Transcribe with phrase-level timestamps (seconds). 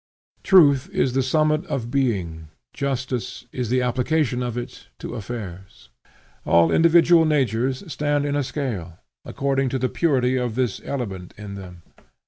[0.41, 5.89] Truth is the summit of being; justice is the application of it to affairs.
[6.43, 11.53] All individual natures stand in a scale, according to the purity of this element in
[11.53, 11.83] them.